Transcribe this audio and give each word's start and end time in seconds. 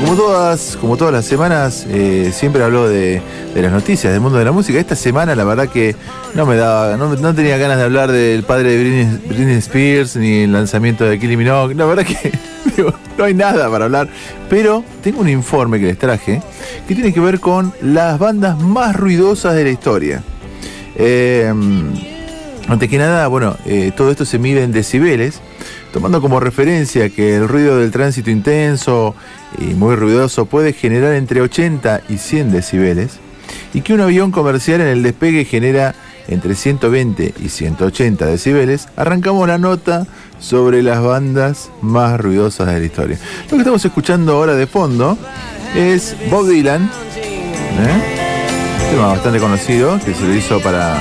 Como 0.00 0.14
todas, 0.14 0.76
como 0.78 0.98
todas 0.98 1.14
las 1.14 1.24
semanas, 1.24 1.86
eh, 1.88 2.30
siempre 2.30 2.62
hablo 2.62 2.86
de, 2.86 3.22
las 3.54 3.72
noticias 3.72 4.12
del 4.12 4.20
mundo 4.20 4.38
de 4.38 4.44
la 4.44 4.52
música. 4.52 4.78
Esta 4.78 4.94
semana, 4.94 5.34
la 5.34 5.44
verdad 5.44 5.70
que 5.70 5.96
no 6.34 6.44
me 6.44 6.54
daba, 6.56 6.98
no, 6.98 7.34
tenía 7.34 7.56
ganas 7.56 7.78
de 7.78 7.84
hablar 7.84 8.12
del 8.12 8.42
padre 8.42 8.76
de 8.76 9.18
Britney, 9.26 9.56
Spears 9.56 10.16
ni 10.16 10.42
el 10.42 10.52
lanzamiento 10.52 11.04
de 11.04 11.18
Kylie 11.18 11.38
Minogue. 11.38 11.74
La 11.74 11.86
verdad 11.86 12.04
que 12.04 12.30
no 13.16 13.24
hay 13.24 13.32
nada 13.32 13.70
para 13.70 13.86
hablar. 13.86 14.08
Pero 14.50 14.84
tengo 15.02 15.22
un 15.22 15.30
informe 15.30 15.80
que 15.80 15.86
les 15.86 15.98
traje 15.98 16.42
que 16.86 16.94
tiene 16.94 17.14
que 17.14 17.20
ver 17.20 17.40
con 17.40 17.72
las 17.80 18.18
bandas 18.18 18.58
más 18.58 18.94
ruidosas 18.94 19.54
de 19.54 19.64
la 19.64 19.70
historia. 19.70 20.22
Eh, 20.96 21.50
antes 22.68 22.90
que 22.90 22.98
nada, 22.98 23.28
bueno, 23.28 23.56
eh, 23.64 23.92
todo 23.96 24.10
esto 24.10 24.26
se 24.26 24.38
mide 24.38 24.62
en 24.62 24.72
decibeles, 24.72 25.40
tomando 25.92 26.20
como 26.20 26.40
referencia 26.40 27.08
que 27.10 27.36
el 27.36 27.48
ruido 27.48 27.78
del 27.78 27.90
tránsito 27.90 28.30
intenso 28.30 29.14
y 29.58 29.74
muy 29.74 29.94
ruidoso 29.96 30.46
puede 30.46 30.72
generar 30.72 31.14
entre 31.14 31.40
80 31.40 32.02
y 32.08 32.18
100 32.18 32.52
decibeles, 32.52 33.18
y 33.74 33.82
que 33.82 33.94
un 33.94 34.00
avión 34.00 34.30
comercial 34.30 34.80
en 34.80 34.88
el 34.88 35.02
despegue 35.02 35.44
genera 35.44 35.94
entre 36.28 36.54
120 36.54 37.34
y 37.40 37.48
180 37.48 38.26
decibeles, 38.26 38.88
arrancamos 38.96 39.46
la 39.46 39.58
nota 39.58 40.06
sobre 40.40 40.82
las 40.82 41.02
bandas 41.02 41.70
más 41.82 42.20
ruidosas 42.20 42.66
de 42.66 42.80
la 42.80 42.84
historia. 42.84 43.18
Lo 43.44 43.50
que 43.50 43.58
estamos 43.58 43.84
escuchando 43.84 44.32
ahora 44.34 44.54
de 44.54 44.66
fondo 44.66 45.16
es 45.74 46.16
Bob 46.30 46.48
Dylan, 46.48 46.84
¿eh? 46.84 48.26
un 48.84 48.90
tema 48.90 49.06
bastante 49.08 49.38
conocido 49.38 49.98
que 50.04 50.14
se 50.14 50.24
lo 50.24 50.34
hizo 50.34 50.60
para 50.60 50.96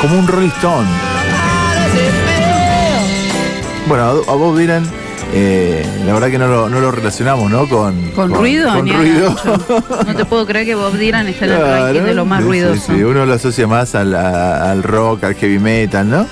como 0.00 0.18
un 0.18 0.26
Rolling 0.26 0.48
Stone. 0.48 1.19
Bueno, 3.90 4.04
a 4.28 4.34
Bob 4.36 4.56
Dylan, 4.56 4.84
eh, 5.34 5.84
la 6.06 6.14
verdad 6.14 6.30
que 6.30 6.38
no 6.38 6.46
lo, 6.46 6.68
no 6.68 6.80
lo 6.80 6.92
relacionamos, 6.92 7.50
¿no? 7.50 7.68
Con, 7.68 8.00
¿Con, 8.12 8.32
ruido, 8.32 8.72
con 8.72 8.88
ruido. 8.88 9.34
No 10.06 10.14
te 10.14 10.24
puedo 10.24 10.46
creer 10.46 10.64
que 10.64 10.76
Bob 10.76 10.96
Dylan 10.96 11.26
está 11.26 11.46
en 11.46 11.50
el 11.52 11.60
ranking 11.60 12.00
de 12.02 12.14
lo 12.14 12.24
más 12.24 12.38
Sí, 12.38 12.44
sí, 12.44 12.48
ruidoso. 12.48 12.82
sí, 12.86 13.02
uno 13.02 13.26
lo 13.26 13.34
asocia 13.34 13.66
más 13.66 13.96
al, 13.96 14.14
a- 14.14 14.70
al 14.70 14.84
rock, 14.84 15.24
al 15.24 15.34
heavy 15.34 15.58
metal, 15.58 16.08
¿no? 16.08 16.24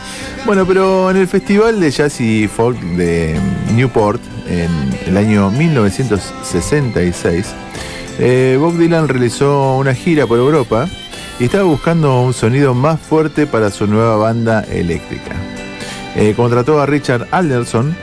Bueno, 0.47 0.65
pero 0.67 1.11
en 1.11 1.17
el 1.17 1.27
Festival 1.27 1.81
de 1.81 1.91
Jazz 1.91 2.21
y 2.21 2.47
Folk 2.47 2.79
de 2.81 3.37
Newport, 3.75 4.21
en 4.49 4.71
el 5.09 5.17
año 5.17 5.51
1966, 5.51 7.45
eh, 8.21 8.57
Bob 8.61 8.79
Dylan 8.79 9.09
realizó 9.09 9.79
una 9.79 9.95
gira 9.95 10.29
por 10.29 10.39
Europa 10.39 10.87
y 11.41 11.45
estaba 11.47 11.65
buscando 11.65 12.21
un 12.23 12.33
sonido 12.35 12.73
más 12.73 13.01
fuerte 13.01 13.49
para 13.49 13.71
su 13.73 13.89
nueva 13.89 14.17
banda 14.17 14.65
eléctrica. 14.71 15.33
Eh, 16.17 16.35
contrató 16.37 16.81
a 16.81 16.87
Richard 16.87 17.27
Alderson 17.31 17.95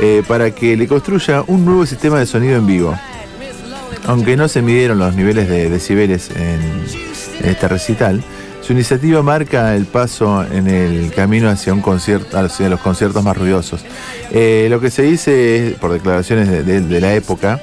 eh, 0.00 0.22
para 0.26 0.50
que 0.50 0.76
le 0.76 0.86
construya 0.86 1.42
un 1.46 1.64
nuevo 1.64 1.86
sistema 1.86 2.18
de 2.18 2.26
sonido 2.26 2.56
en 2.56 2.66
vivo. 2.66 2.94
Aunque 4.06 4.36
no 4.36 4.48
se 4.48 4.62
midieron 4.62 4.98
los 4.98 5.14
niveles 5.14 5.48
de 5.48 5.70
decibeles 5.70 6.30
en, 6.30 6.84
este 7.42 7.68
recital, 7.68 8.22
su 8.60 8.72
iniciativa 8.72 9.22
marca 9.22 9.74
el 9.74 9.86
paso 9.86 10.44
en 10.44 10.68
el 10.68 11.12
camino 11.12 11.48
hacia, 11.48 11.72
un 11.72 11.80
concierto, 11.80 12.38
hacia 12.38 12.68
los 12.68 12.80
conciertos 12.80 13.22
más 13.22 13.36
ruidosos. 13.36 13.84
Eh, 14.30 14.68
lo 14.70 14.80
que 14.80 14.90
se 14.90 15.02
dice, 15.02 15.76
por 15.80 15.92
declaraciones 15.92 16.66
de, 16.66 17.00
la 17.00 17.14
época, 17.14 17.60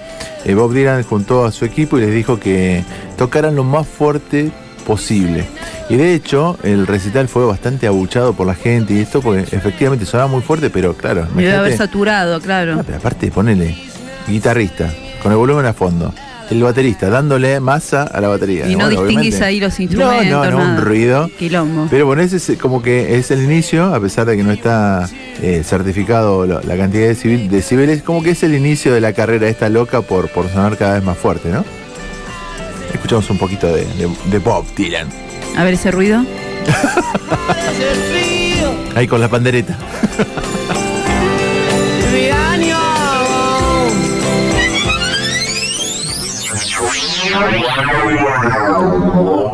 Bob 0.56 0.74
Dylan 0.74 1.04
juntó 1.04 1.46
a 1.46 1.52
su 1.52 1.66
equipo 1.66 1.98
y 1.98 2.02
les 2.02 2.14
dijo 2.14 2.40
que 2.40 2.84
tocaran 3.18 3.56
lo 3.56 3.64
más 3.64 3.88
fuerte 3.88 4.52
posible. 4.82 5.46
Y 5.90 5.96
de 5.96 6.14
hecho, 6.14 6.58
el 6.64 6.88
recital 6.88 7.28
fue 7.28 7.46
bastante 7.46 7.88
abuchado 7.88 8.34
por 8.34 8.48
la 8.48 8.56
gente 8.56 8.94
y 8.94 9.00
esto, 9.00 9.22
porque 9.22 9.42
efectivamente 9.56 10.06
sonaba 10.06 10.30
muy 10.30 10.42
fuerte, 10.42 10.70
pero 10.70 10.94
claro, 10.96 11.28
Me 11.36 11.44
debe 11.44 11.56
haber 11.58 11.78
saturado, 11.78 12.40
claro. 12.42 12.78
Ah, 12.80 12.84
pero 12.86 12.98
aparte, 12.98 13.32
ponele 13.32 13.76
guitarrista, 14.28 14.94
con 15.24 15.32
el 15.32 15.38
volumen 15.38 15.66
a 15.66 15.74
fondo. 15.74 16.14
El 16.50 16.62
baterista, 16.64 17.10
dándole 17.10 17.62
masa 17.62 18.04
a 18.04 18.20
la 18.20 18.28
batería. 18.28 18.68
Y 18.68 18.72
no 18.76 18.84
Bueno, 18.86 18.90
distinguís 19.04 19.36
obviamente- 19.36 19.46
ahí 19.46 19.60
los 19.62 19.80
No, 19.80 19.84
instrumentos. 19.84 20.30
no, 20.30 20.52
no, 20.52 20.58
un 20.58 20.64
nada. 20.74 20.82
ruido. 20.82 21.30
Quilombo. 21.40 21.88
Pero 21.90 22.06
bueno, 22.06 22.22
ese 22.24 22.36
es 22.36 22.60
como 22.60 22.82
que 22.82 23.16
es 23.18 23.32
el 23.32 23.42
inicio, 23.42 23.96
a 23.96 24.00
pesar 24.02 24.26
de 24.26 24.36
que 24.36 24.44
no 24.44 24.52
está 24.52 25.08
eh, 25.42 25.64
certificado 25.66 26.46
lo- 26.46 26.62
la 26.62 26.76
cantidad 26.78 27.08
de 27.08 27.16
decibel- 27.16 27.48
decibeles, 27.50 28.04
como 28.04 28.22
que 28.22 28.32
es 28.32 28.44
el 28.44 28.54
inicio 28.54 28.94
de 28.94 29.00
la 29.00 29.14
carrera 29.14 29.48
esta 29.48 29.70
loca 29.70 30.02
por, 30.02 30.28
por 30.28 30.50
sonar 30.50 30.78
cada 30.78 30.96
vez 30.96 31.04
más 31.04 31.18
fuerte, 31.18 31.50
¿no? 31.50 31.64
Escuchamos 33.12 33.30
un 33.32 33.38
poquito 33.40 33.68
de, 33.68 33.84
de- 33.96 34.10
de 34.28 34.40
Bob 34.40 34.64
Dylan. 34.74 35.10
A 35.58 35.66
ver 35.66 35.74
ese 35.74 35.92
ruido. 35.92 36.24
Ahí 38.96 39.06
con 39.06 39.20
la 39.20 39.28
pandereta. 39.28 39.78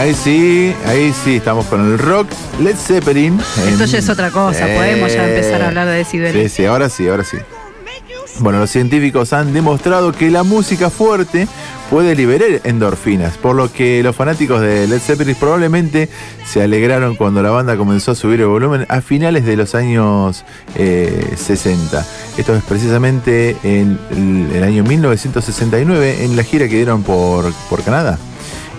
ahí 0.00 0.14
sí, 0.14 0.74
ahí 0.86 1.12
sí, 1.24 1.36
estamos 1.36 1.66
con 1.66 1.80
el 1.92 1.98
rock. 1.98 2.28
Led 2.60 2.76
Zeppelin. 2.76 3.38
Esto 3.68 3.84
ya 3.84 3.98
es 3.98 4.08
otra 4.08 4.30
cosa. 4.30 4.66
Podemos 4.66 5.12
ya 5.12 5.28
empezar 5.28 5.62
a 5.62 5.68
hablar 5.68 5.88
de 5.88 6.04
Sí, 6.04 6.18
decibeles. 6.18 6.52
sí, 6.52 6.64
ahora 6.64 6.88
sí, 6.88 7.06
ahora 7.08 7.22
sí. 7.24 7.36
Make 7.36 8.02
you 8.12 8.18
Bueno, 8.42 8.58
los 8.60 8.70
científicos 8.70 9.32
han 9.32 9.52
demostrado 9.52 10.12
que 10.12 10.30
la 10.30 10.42
música 10.42 10.88
fuerte 10.90 11.46
puede 11.90 12.14
liberar 12.14 12.60
endorfinas, 12.64 13.36
por 13.36 13.56
lo 13.56 13.70
que 13.72 14.02
los 14.02 14.14
fanáticos 14.16 14.60
de 14.60 14.86
Led 14.86 15.00
Zeppelin 15.00 15.34
probablemente 15.34 16.08
se 16.46 16.62
alegraron 16.62 17.16
cuando 17.16 17.42
la 17.42 17.50
banda 17.50 17.76
comenzó 17.76 18.12
a 18.12 18.14
subir 18.14 18.40
el 18.40 18.46
volumen 18.46 18.86
a 18.88 19.00
finales 19.00 19.44
de 19.44 19.56
los 19.56 19.74
años 19.74 20.44
eh, 20.76 21.34
60. 21.36 22.06
Esto 22.38 22.54
es 22.54 22.62
precisamente 22.62 23.56
en 23.64 23.98
el, 24.12 24.56
el 24.56 24.62
año 24.62 24.84
1969, 24.84 26.24
en 26.24 26.36
la 26.36 26.44
gira 26.44 26.68
que 26.68 26.76
dieron 26.76 27.02
por, 27.02 27.52
por 27.68 27.82
Canadá. 27.82 28.18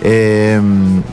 Eh, 0.03 0.59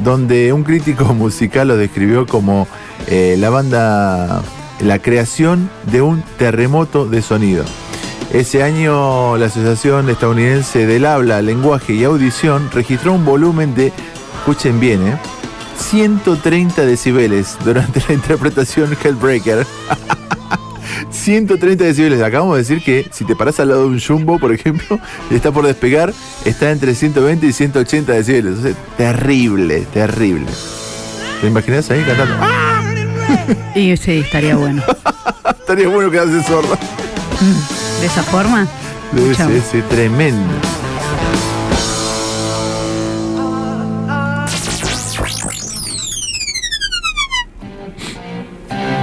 donde 0.03 0.53
un 0.53 0.65
crítico 0.65 1.05
musical 1.15 1.69
lo 1.69 1.77
describió 1.77 2.27
como 2.27 2.67
eh, 3.07 3.37
la 3.39 3.51
banda, 3.51 4.43
la 4.81 4.99
creación 4.99 5.71
de 5.91 6.03
un 6.03 6.23
terremoto 6.39 7.07
de 7.07 7.23
sonido. 7.23 7.65
Ese 8.33 8.63
año 8.63 9.37
la 9.39 9.47
Asociación 9.47 10.11
Estadounidense 10.11 10.87
del 10.87 11.07
Habla, 11.07 11.41
Lenguaje 11.41 11.95
y 11.95 12.05
Audición 12.05 12.71
registró 12.73 13.15
un 13.15 13.25
volumen 13.25 13.75
de, 13.75 13.93
escuchen 14.41 14.81
bien, 14.81 15.07
¿eh? 15.07 15.19
130 15.79 16.85
decibeles 16.85 17.57
durante 17.65 18.03
la 18.07 18.15
interpretación 18.15 18.97
Hellbreaker. 19.03 19.67
130 21.11 21.85
decibeles. 21.85 22.23
Acabamos 22.23 22.57
de 22.57 22.63
decir 22.63 22.83
que 22.83 23.09
si 23.13 23.25
te 23.25 23.35
parás 23.35 23.61
al 23.61 23.69
lado 23.69 23.83
de 23.83 23.89
un 23.89 24.01
jumbo, 24.01 24.39
por 24.39 24.53
ejemplo, 24.53 24.99
y 25.31 25.35
está 25.37 25.53
por 25.53 25.67
despegar, 25.67 26.13
está 26.45 26.71
entre 26.71 26.95
120 26.95 27.47
y 27.47 27.53
180 27.53 28.13
decibeles. 28.13 28.59
O 28.59 28.63
sea, 28.63 28.73
terrible, 28.97 29.87
terrible. 29.93 30.47
¿Te 31.41 31.47
imaginas 31.47 31.91
ahí 31.91 32.03
cantando? 32.03 32.35
¡Ah! 32.41 32.83
Y 33.75 33.97
sí, 33.97 34.19
estaría 34.19 34.57
bueno. 34.57 34.83
Estaría 35.61 35.89
bueno 35.89 36.11
quedarse 36.11 36.43
sordo. 36.43 36.77
De 38.01 38.07
esa 38.07 38.23
forma. 38.23 38.67
Sí, 39.15 39.63
sí, 39.71 39.83
tremendo. 39.89 40.55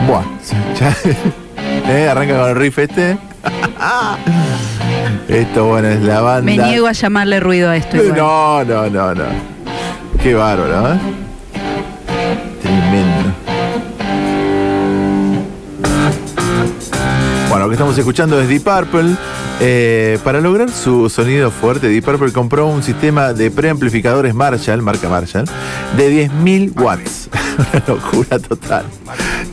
Buah, 0.08 0.24
ya, 0.80 0.96
eh, 1.88 2.08
arranca 2.10 2.38
con 2.40 2.50
el 2.50 2.56
riff 2.56 2.80
este. 2.80 3.18
Esto, 5.28 5.66
bueno, 5.66 5.88
es 5.88 6.02
la 6.02 6.22
banda. 6.22 6.44
Me 6.44 6.58
niego 6.58 6.88
a 6.88 6.92
llamarle 6.92 7.40
ruido 7.40 7.70
a 7.70 7.78
esto. 7.78 7.98
igual. 7.98 8.16
No, 8.16 8.64
no, 8.64 8.90
no, 8.90 9.16
no. 9.16 9.26
Qué 10.22 10.34
bárbaro, 10.34 10.94
¿eh? 10.94 11.00
Tremendo. 12.62 13.34
Bueno, 17.50 17.66
lo 17.66 17.70
que 17.70 17.74
estamos 17.74 17.98
escuchando 17.98 18.40
es 18.40 18.48
Deep 18.48 18.64
Purple. 18.64 19.16
Eh, 19.62 20.20
para 20.24 20.42
lograr 20.42 20.70
su 20.70 21.10
sonido 21.10 21.50
fuerte, 21.50 21.88
Deep 21.88 22.04
Purple 22.04 22.32
compró 22.34 22.68
un 22.68 22.84
sistema 22.84 23.34
de 23.34 23.50
preamplificadores 23.52 24.34
Marshall, 24.34 24.82
marca 24.82 25.08
Marshall, 25.10 25.46
de 25.96 26.30
10.000 26.30 26.80
watts. 26.80 27.30
Una 27.58 27.84
locura 27.88 28.40
total. 28.40 28.86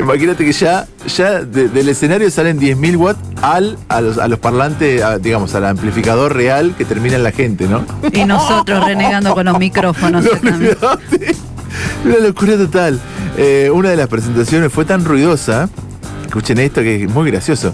Imagínate 0.03 0.45
que 0.45 0.53
ya, 0.53 0.87
ya 1.17 1.41
de- 1.45 1.69
del 1.69 1.89
escenario 1.89 2.31
salen 2.31 2.59
10.000 2.59 2.97
watts 2.97 3.21
al, 3.41 3.79
a, 3.89 4.01
los, 4.01 4.19
a 4.19 4.27
los 4.29 4.39
parlantes, 4.39 5.03
a, 5.03 5.19
digamos, 5.19 5.55
al 5.55 5.65
amplificador 5.67 6.35
real 6.35 6.75
que 6.77 6.85
termina 6.85 7.17
en 7.17 7.23
la 7.23 7.31
gente, 7.33 7.69
¿no? 7.69 7.85
Y 8.13 8.25
nosotros 8.25 8.85
renegando 8.87 9.33
con 9.35 9.47
los 9.47 9.59
micrófonos. 9.59 10.25
No. 10.25 10.99
Una 12.05 12.19
locura 12.19 12.57
total. 12.57 12.99
Eh, 13.39 13.71
una 13.73 13.91
de 13.91 13.97
las 13.97 14.09
presentaciones 14.09 14.73
fue 14.73 14.85
tan 14.85 15.05
ruidosa, 15.05 15.69
escuchen 16.27 16.59
esto 16.59 16.83
que 16.83 17.05
es 17.05 17.11
muy 17.11 17.31
gracioso, 17.31 17.73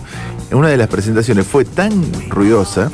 una 0.52 0.68
de 0.68 0.76
las 0.76 0.88
presentaciones 0.88 1.46
fue 1.46 1.64
tan 1.64 1.90
ruidosa 2.28 2.90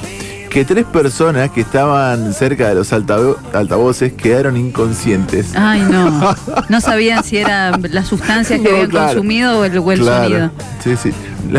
que 0.54 0.64
tres 0.64 0.84
personas 0.84 1.50
que 1.50 1.62
estaban 1.62 2.32
cerca 2.32 2.68
de 2.68 2.76
los 2.76 2.92
altavo- 2.92 3.36
altavoces 3.52 4.12
quedaron 4.12 4.56
inconscientes. 4.56 5.48
Ay, 5.56 5.80
no. 5.90 6.32
No 6.68 6.80
sabían 6.80 7.24
si 7.24 7.38
eran 7.38 7.82
las 7.90 8.06
sustancias 8.06 8.60
que 8.60 8.64
No, 8.68 8.70
habían 8.76 8.90
claro. 8.90 9.06
consumido 9.08 9.58
o 9.58 9.64
el, 9.64 9.76
o 9.78 9.90
el 9.92 9.98
Claro. 10.00 10.24
sonido. 10.28 10.50
Sí, 10.82 10.96
sí. 10.96 11.12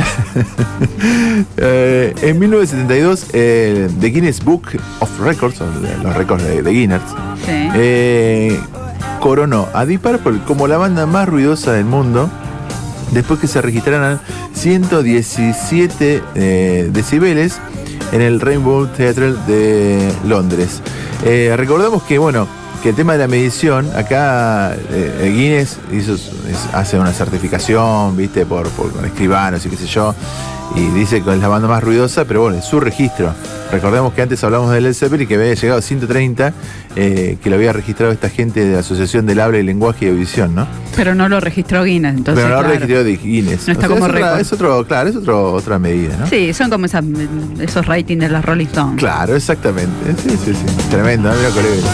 Eh, 1.58 2.14
en 2.22 2.40
1972, 2.40 3.28
eh, 3.34 3.90
The 4.00 4.08
Guinness 4.08 4.44
Book 4.44 4.64
of 5.00 5.20
Records, 5.20 5.60
los 6.02 6.16
récords 6.16 6.44
de, 6.44 6.62
de 6.62 6.72
Guinness, 6.72 7.02
Sí. 7.46 7.52
eh, 7.76 8.60
coronó 9.20 9.68
a 9.74 9.86
Deep 9.86 10.02
Purple 10.02 10.40
como 10.48 10.68
la 10.68 10.78
banda 10.78 11.06
más 11.06 11.28
ruidosa 11.28 11.74
del 11.74 11.86
mundo 11.86 12.30
después 13.12 13.40
que 13.40 13.48
se 13.48 13.62
registraran 13.62 14.20
117 14.54 16.24
eh, 16.36 16.90
decibeles 16.92 17.60
en 18.12 18.22
el 18.22 18.40
Rainbow 18.40 18.88
Theatre 18.88 19.34
de 19.48 20.12
Londres. 20.26 20.82
Eh, 21.24 21.54
recordemos 21.56 22.04
que, 22.04 22.18
bueno, 22.18 22.48
que 22.86 22.90
el 22.92 22.96
tema 22.96 23.14
de 23.14 23.18
la 23.18 23.28
medición, 23.28 23.90
acá 23.96 24.76
eh, 24.92 25.32
Guinness 25.36 25.80
hizo, 25.92 26.14
es- 26.14 26.70
hace 26.72 27.00
una 27.00 27.12
certificación, 27.14 28.16
viste, 28.16 28.46
por, 28.46 28.68
por 28.70 28.92
con 28.92 29.04
escribanos 29.04 29.66
y 29.66 29.70
qué 29.70 29.76
sé 29.76 29.88
yo, 29.88 30.14
y 30.76 30.82
dice 30.90 31.24
que 31.24 31.34
es 31.34 31.40
la 31.40 31.48
banda 31.48 31.68
más 31.68 31.84
ruidosa, 31.84 32.26
pero 32.26 32.42
bueno, 32.44 32.60
es 32.60 32.66
su 32.66 32.80
registro. 32.80 33.34
Recordemos 33.72 34.14
que 34.14 34.22
antes 34.22 34.44
hablamos 34.44 34.70
del 34.72 34.84
Led 34.84 34.94
Zeppelin 34.94 35.28
que 35.28 35.34
había 35.34 35.56
llegado 35.56 35.80
a 35.80 35.82
130, 35.82 36.54
eh, 36.96 37.38
que 37.42 37.50
lo 37.50 37.56
había 37.56 37.74
registrado 37.74 38.12
esta 38.12 38.30
gente 38.30 38.64
de 38.64 38.74
la 38.74 38.80
Asociación 38.82 39.26
del 39.26 39.40
Habla 39.40 39.58
y 39.58 39.64
Lenguaje 39.64 40.06
y 40.06 40.10
Audición, 40.10 40.54
¿no? 40.54 40.68
Pero 40.96 41.16
no 41.16 41.28
lo 41.28 41.40
registró 41.40 41.84
Guinness, 41.84 42.14
entonces. 42.18 42.44
Pero 42.44 42.56
no 42.56 42.62
claro. 42.62 42.74
registró 42.76 43.04
de 43.04 43.18
Guinness. 43.18 43.66
No 43.68 43.74
está 43.74 43.88
O 43.88 43.90
sea, 43.90 43.90
como 43.90 44.06
es 44.06 44.12
otra, 44.12 44.26
récord. 44.28 44.42
es 44.42 44.54
otro, 44.54 44.86
claro, 44.88 45.10
es 45.10 45.16
otro, 45.16 45.54
otra 45.54 45.80
medida, 45.80 46.18
¿no? 46.20 46.28
Sí, 46.28 46.54
son 46.54 46.70
como 46.70 46.86
esas- 46.86 47.04
esos 47.60 47.86
ratings 47.88 48.22
de 48.22 48.30
las 48.30 48.46
Rolling 48.46 48.68
Stones. 48.68 49.00
Claro, 49.00 49.36
exactamente. 49.36 50.14
Sí, 50.22 50.30
sí, 50.46 50.54
sí. 50.54 50.88
Tremendo, 50.92 51.30
¿no? 51.30 51.36
Mira, 51.36 51.50
colega. 51.50 51.88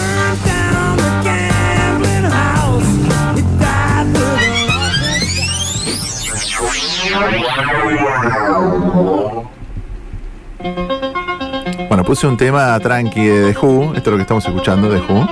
Bueno, 11.88 12.04
puse 12.04 12.26
un 12.26 12.36
tema 12.36 12.78
tranqui 12.80 13.24
de 13.24 13.52
The 13.52 13.58
Who, 13.58 13.94
esto 13.94 13.98
es 13.98 14.06
lo 14.06 14.16
que 14.16 14.22
estamos 14.22 14.44
escuchando 14.46 14.88
de 14.88 14.98
Who. 15.00 15.28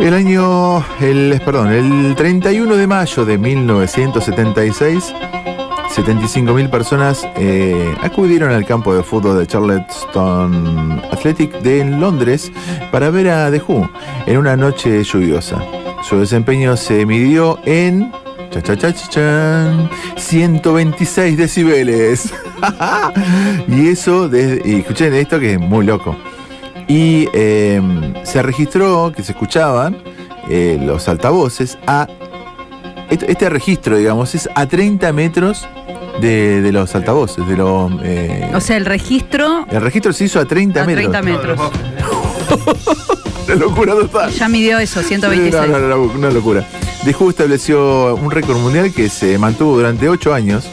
El 0.00 0.14
año, 0.14 0.84
el, 1.00 1.40
perdón, 1.44 1.70
el 1.70 2.14
31 2.16 2.76
de 2.76 2.86
mayo 2.86 3.24
de 3.24 3.38
1976, 3.38 5.14
75.000 5.94 6.70
personas 6.70 7.28
eh, 7.36 7.94
acudieron 8.02 8.50
al 8.50 8.64
campo 8.64 8.94
de 8.94 9.02
fútbol 9.02 9.38
de 9.38 9.46
Charleston 9.46 11.02
Athletic 11.10 11.60
de 11.60 11.84
Londres 11.84 12.50
para 12.90 13.10
ver 13.10 13.28
a 13.28 13.50
The 13.50 13.62
Who 13.66 13.88
en 14.26 14.38
una 14.38 14.56
noche 14.56 15.02
lluviosa. 15.04 15.62
Su 16.02 16.18
desempeño 16.18 16.76
se 16.76 17.06
midió 17.06 17.58
en 17.64 18.12
cha, 18.52 18.62
cha, 18.62 18.76
cha, 18.76 18.92
cha, 18.92 19.08
chan, 19.08 19.90
126 20.16 21.36
decibeles. 21.36 22.32
y 23.68 23.88
eso, 23.88 24.28
desde- 24.28 24.62
y 24.64 24.80
escuchen 24.80 25.14
esto 25.14 25.40
que 25.40 25.54
es 25.54 25.60
muy 25.60 25.84
loco. 25.86 26.16
Y 26.88 27.28
eh, 27.32 27.80
se 28.24 28.42
registró 28.42 29.12
que 29.14 29.22
se 29.22 29.32
escuchaban 29.32 29.96
eh, 30.50 30.78
los 30.82 31.08
altavoces 31.08 31.78
a. 31.86 32.06
Este, 33.10 33.30
este 33.30 33.48
registro, 33.50 33.96
digamos, 33.98 34.34
es 34.34 34.48
a 34.54 34.66
30 34.66 35.12
metros 35.12 35.66
de, 36.20 36.60
de 36.62 36.72
los 36.72 36.94
altavoces. 36.94 37.46
De 37.46 37.56
los, 37.56 37.90
eh, 38.02 38.50
O 38.54 38.60
sea, 38.60 38.76
el 38.76 38.84
registro 38.86 39.66
el 39.70 39.80
registro 39.80 40.12
se 40.12 40.24
hizo 40.24 40.40
a 40.40 40.44
30 40.44 40.82
a 40.82 40.86
metros. 40.86 41.10
30 41.12 41.22
metros. 41.22 41.60
Una 43.46 43.54
locura 43.56 43.92
total. 43.94 44.30
Ya 44.32 44.48
midió 44.48 44.78
eso, 44.78 45.02
126. 45.02 45.64
Sí, 45.64 45.70
no, 45.70 45.78
no, 45.78 45.88
no, 45.88 46.02
una 46.12 46.30
locura. 46.30 46.64
Who 47.04 47.30
estableció 47.30 48.14
un 48.14 48.30
récord 48.30 48.58
mundial 48.58 48.92
que 48.92 49.08
se 49.08 49.36
mantuvo 49.36 49.76
durante 49.76 50.08
8 50.08 50.32
años. 50.32 50.68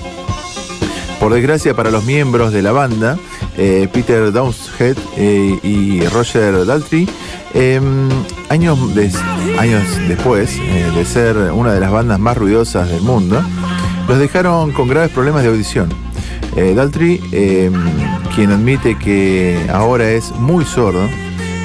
Por 1.20 1.34
desgracia 1.34 1.76
para 1.76 1.92
los 1.92 2.06
miembros 2.06 2.54
de 2.54 2.62
la 2.62 2.72
banda, 2.72 3.18
eh, 3.58 3.90
Peter 3.92 4.32
Downshead 4.32 4.96
eh, 5.18 5.60
y 5.64 6.02
Roger 6.08 6.66
Daltrey, 6.66 7.10
eh, 7.56 7.82
años, 8.50 8.78
años 9.58 9.84
después 10.08 10.56
eh, 10.56 10.92
de 10.96 11.04
ser 11.04 11.36
una 11.52 11.74
de 11.74 11.80
las 11.80 11.92
bandas 11.92 12.20
más 12.20 12.38
ruidosas 12.38 12.90
del 12.90 13.02
mundo, 13.02 13.42
los 14.08 14.20
dejaron 14.20 14.72
con 14.72 14.88
graves 14.88 15.12
problemas 15.12 15.44
de 15.44 15.50
audición. 15.50 15.90
Daltrey, 16.56 17.22
eh, 17.32 17.72
quien 18.36 18.52
admite 18.52 18.98
que 18.98 19.58
ahora 19.72 20.12
es 20.12 20.32
muy 20.32 20.66
sordo, 20.66 21.08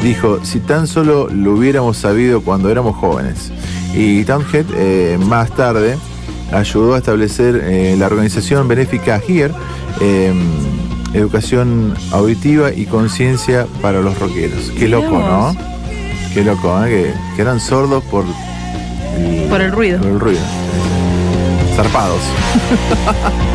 dijo, 0.03 0.45
si 0.45 0.61
tan 0.61 0.87
solo 0.87 1.29
lo 1.29 1.53
hubiéramos 1.53 1.97
sabido 1.97 2.43
cuando 2.43 2.71
éramos 2.71 2.97
jóvenes. 2.97 3.51
Y 3.97 4.25
Townhead 4.25 4.67
eh, 4.77 5.19
más 5.27 5.51
tarde 5.55 5.97
ayudó 6.53 6.95
a 6.95 6.99
establecer 6.99 7.61
eh, 7.65 7.97
la 7.99 8.07
organización 8.07 8.67
benéfica 8.69 9.21
HEAR, 9.27 9.53
eh, 10.01 10.33
Educación 11.13 11.95
Auditiva 12.11 12.73
y 12.73 12.87
Conciencia 12.87 13.67
para 13.81 14.01
los 14.01 14.19
Rockeros. 14.19 14.73
Qué 14.77 14.89
loco, 14.89 15.19
¿no? 15.19 15.55
Qué 16.33 16.43
loco, 16.43 16.85
¿eh? 16.85 16.89
que, 16.89 17.37
que 17.37 17.43
eran 17.43 17.61
sordos 17.61 18.03
por 18.05 18.25
el, 19.17 19.49
Por 19.49 19.61
el 19.61 19.71
ruido. 19.71 19.99
por 20.01 20.09
el 20.09 20.21
ruido. 20.21 20.43
Zarpados. 21.77 22.21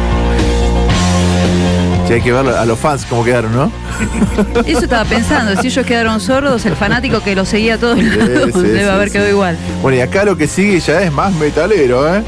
Sí, 2.09 2.15
hay 2.15 2.21
que 2.21 2.31
ver 2.31 2.47
a 2.55 2.65
los 2.65 2.79
fans 2.79 3.05
cómo 3.07 3.23
quedaron, 3.23 3.53
¿no? 3.53 3.71
Eso 4.65 4.79
estaba 4.79 5.05
pensando, 5.05 5.61
si 5.61 5.67
ellos 5.67 5.85
quedaron 5.85 6.19
sordos, 6.19 6.65
el 6.65 6.75
fanático 6.75 7.21
que 7.21 7.35
lo 7.35 7.45
seguía 7.45 7.75
a 7.75 7.77
todos 7.77 8.01
lados 8.01 8.49
sí, 8.51 8.61
debe 8.63 8.79
sí, 8.79 8.89
haber 8.89 9.09
sí. 9.09 9.13
quedado 9.13 9.29
igual. 9.29 9.55
Bueno, 9.83 9.99
y 9.99 10.01
acá 10.01 10.23
lo 10.23 10.35
que 10.35 10.47
sigue 10.47 10.79
ya 10.79 11.03
es 11.03 11.11
más 11.11 11.31
metalero, 11.35 12.11
¿eh? 12.11 12.23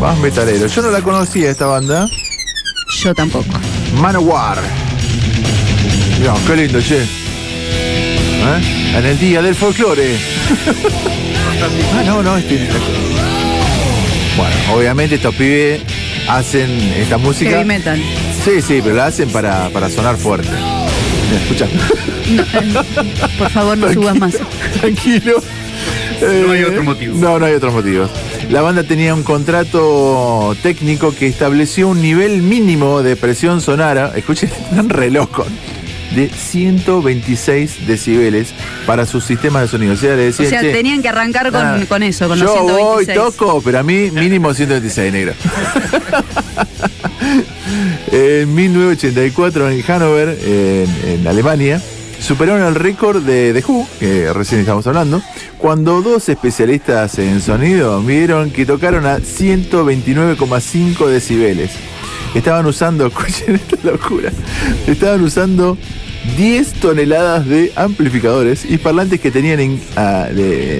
Más 0.00 0.16
metalero. 0.18 0.68
Yo 0.68 0.82
no 0.82 0.92
la 0.92 1.00
conocía 1.00 1.50
esta 1.50 1.66
banda. 1.66 2.06
Yo 3.02 3.12
tampoco. 3.12 3.48
Manowar. 4.00 4.58
Mirá, 6.20 6.34
qué 6.46 6.54
lindo, 6.54 6.80
che. 6.80 7.02
¿Eh? 7.02 8.96
En 8.98 9.04
el 9.04 9.18
día 9.18 9.42
del 9.42 9.56
folclore. 9.56 10.14
ah, 11.98 12.02
no, 12.06 12.22
no, 12.22 12.36
este. 12.36 12.68
Bueno, 14.36 14.54
obviamente 14.76 15.16
estos 15.16 15.34
pibes 15.34 15.80
hacen 16.28 16.70
esta 16.96 17.18
música. 17.18 17.50
Heavy 17.50 17.64
metal. 17.64 18.00
Sí, 18.46 18.62
sí, 18.62 18.80
pero 18.82 18.94
la 18.94 19.06
hacen 19.06 19.28
para, 19.30 19.68
para 19.70 19.90
sonar 19.90 20.16
fuerte. 20.16 20.48
Mira, 20.48 21.42
escucha. 21.42 21.66
Por 23.38 23.50
favor, 23.50 23.76
no 23.76 23.92
subas 23.92 24.16
más. 24.18 24.34
Tranquilo. 24.80 25.42
No 26.20 26.52
hay 26.52 26.60
Eh, 26.60 26.66
otro 26.66 26.84
motivo. 26.84 27.18
No, 27.18 27.38
no 27.40 27.44
hay 27.46 27.54
otros 27.54 27.74
motivos. 27.74 28.08
La 28.48 28.62
banda 28.62 28.84
tenía 28.84 29.12
un 29.14 29.24
contrato 29.24 30.56
técnico 30.62 31.12
que 31.14 31.26
estableció 31.26 31.88
un 31.88 32.00
nivel 32.00 32.40
mínimo 32.42 33.02
de 33.02 33.16
presión 33.16 33.60
sonara, 33.60 34.12
escuchen, 34.14 34.48
están 34.70 34.88
re 34.88 35.10
locos, 35.10 35.48
de 36.14 36.28
126 36.30 37.86
decibeles 37.88 38.50
para 38.86 39.04
sus 39.06 39.24
sistemas 39.24 39.62
de 39.62 39.68
sonido. 39.68 39.94
O 39.94 39.96
sea, 39.96 40.14
le 40.14 40.22
O 40.22 40.26
decían, 40.26 40.50
sea, 40.50 40.60
"Che, 40.60 40.72
tenían 40.72 41.02
que 41.02 41.08
arrancar 41.08 41.50
con, 41.50 41.60
ah, 41.66 41.80
con 41.88 42.02
eso, 42.04 42.28
con 42.28 42.38
yo 42.38 42.44
los 42.44 42.54
voy, 42.62 43.04
126. 43.04 43.18
toco, 43.18 43.60
pero 43.60 43.80
a 43.80 43.82
mí 43.82 44.10
mínimo 44.12 44.54
126, 44.54 45.12
negro. 45.12 45.32
en 48.12 48.54
1984 48.54 49.70
en 49.70 49.82
Hannover, 49.82 50.38
en, 50.44 51.26
Alemania, 51.26 51.80
superaron 52.20 52.66
el 52.66 52.74
récord 52.74 53.22
de 53.22 53.52
The 53.52 53.64
Who, 53.66 53.86
que 54.00 54.32
recién 54.32 54.60
estamos 54.60 54.86
hablando, 54.86 55.22
cuando 55.58 56.02
dos 56.02 56.28
especialistas 56.28 57.18
en 57.18 57.40
sonido 57.40 58.00
vieron 58.02 58.50
que 58.50 58.64
tocaron 58.66 59.06
a 59.06 59.18
129,5 59.18 61.06
decibeles. 61.08 61.70
Estaban 62.34 62.66
usando, 62.66 63.06
escuchen 63.08 63.54
esta 63.56 63.76
locura, 63.90 64.30
estaban 64.86 65.22
usando 65.22 65.76
10 66.36 66.72
toneladas 66.74 67.46
de 67.46 67.72
amplificadores 67.76 68.64
y 68.68 68.78
parlantes 68.78 69.20
que 69.20 69.30
tenían, 69.30 69.60
en- 69.60 69.80
ah, 69.96 70.26